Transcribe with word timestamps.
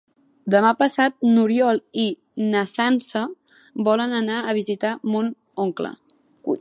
Demà 0.51 0.69
passat 0.77 1.17
n'Oriol 1.33 1.81
i 2.05 2.05
na 2.53 2.63
Sança 2.71 3.23
volen 3.89 4.17
anar 4.21 4.41
a 4.53 4.57
visitar 4.61 4.97
mon 5.13 5.31
oncle. 5.67 5.95